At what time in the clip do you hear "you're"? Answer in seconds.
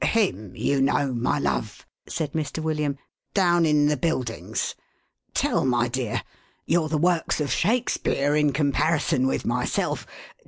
6.65-6.89